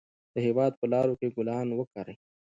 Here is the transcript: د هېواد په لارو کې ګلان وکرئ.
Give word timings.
د 0.33 0.35
هېواد 0.45 0.73
په 0.79 0.85
لارو 0.93 1.13
کې 1.19 1.33
ګلان 1.35 1.67
وکرئ. 1.73 2.15